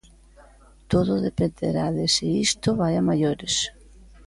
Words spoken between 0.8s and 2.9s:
Todo dependerá de se isto